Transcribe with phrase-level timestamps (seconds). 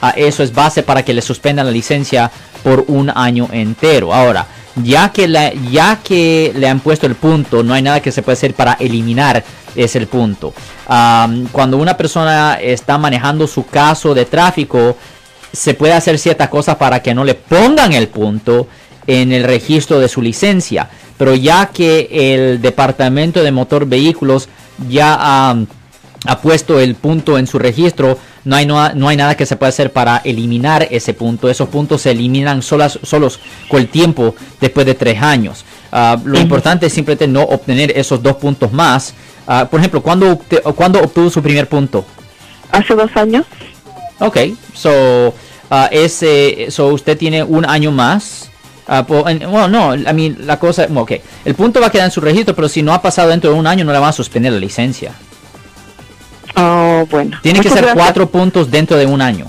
[0.00, 2.30] Ah, eso es base para que le suspendan la licencia
[2.62, 4.14] por un año entero.
[4.14, 4.46] Ahora,
[4.76, 5.28] ya que,
[5.70, 8.74] ya que le han puesto el punto, no hay nada que se puede hacer para
[8.74, 9.44] eliminar
[9.76, 10.52] ese punto.
[10.86, 14.96] Am, cuando una persona está manejando su caso de tráfico,
[15.52, 18.66] se puede hacer ciertas cosas para que no le pongan el punto
[19.06, 20.88] en el registro de su licencia.
[21.16, 24.48] Pero ya que el Departamento de Motor Vehículos
[24.88, 25.56] ya ha
[26.24, 29.56] ha puesto el punto en su registro, no hay, no, no hay nada que se
[29.56, 31.48] pueda hacer para eliminar ese punto.
[31.48, 35.64] Esos puntos se eliminan solas, solos con el tiempo después de tres años.
[35.92, 39.14] Ah, lo importante es simplemente no obtener esos dos puntos más.
[39.46, 40.38] Ah, por ejemplo, ¿cuándo,
[40.74, 42.04] ¿cuándo obtuvo su primer punto?
[42.70, 43.46] Hace dos años.
[44.18, 44.38] Ok,
[44.74, 45.34] so,
[45.70, 48.50] ah, ese, so usted tiene un año más.
[49.08, 51.12] Bueno, no, I mean, la cosa, ok,
[51.46, 53.58] el punto va a quedar en su registro, pero si no ha pasado dentro de
[53.58, 55.12] un año no le van a suspender la licencia.
[56.56, 57.38] Oh, bueno.
[57.42, 58.04] Tiene que Muchas ser gracias.
[58.04, 59.46] cuatro puntos dentro de un año.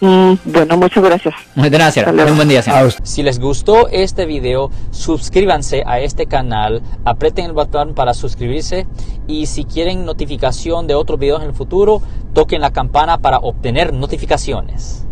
[0.00, 1.34] Mm, bueno, muchas gracias.
[1.56, 2.30] Hasta luego.
[2.30, 3.00] Un buen día, usted.
[3.02, 8.86] Si les gustó este video, suscríbanse a este canal, aprieten el botón para suscribirse
[9.26, 12.02] y si quieren notificación de otros videos en el futuro,
[12.34, 15.06] toquen la campana para obtener notificaciones.